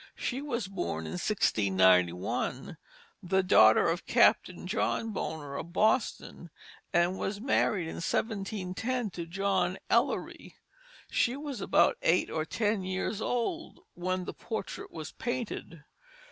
[0.15, 2.75] She was born in 1691,
[3.21, 6.49] the daughter of Captain John Bonner of Boston,
[6.91, 10.55] and was married in 1710 to John Ellery.
[11.11, 15.83] She was about eight or ten years old when the portrait was painted.